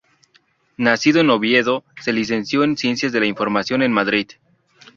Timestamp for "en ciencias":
2.63-3.11